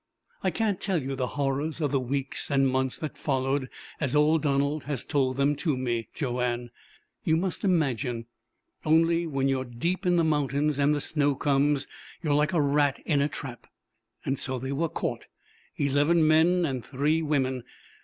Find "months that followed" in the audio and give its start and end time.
2.67-3.69